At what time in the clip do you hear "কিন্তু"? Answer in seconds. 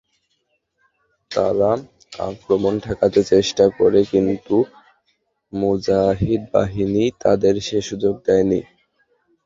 4.11-4.55